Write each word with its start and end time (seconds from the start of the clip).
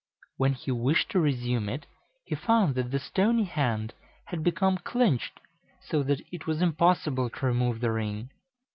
When 0.37 0.53
he 0.53 0.71
wished 0.71 1.11
to 1.11 1.19
resume 1.19 1.69
it, 1.69 1.85
he 2.25 2.33
found 2.33 2.73
that 2.73 2.89
the 2.89 2.97
stony 2.97 3.43
hand 3.43 3.93
had 4.25 4.43
become 4.43 4.79
clinched, 4.79 5.39
so 5.79 6.01
that 6.01 6.21
it 6.31 6.47
was 6.47 6.59
impossible 6.59 7.29
to 7.29 7.45
remove 7.45 7.81
the 7.81 7.91
ring. 7.91 8.31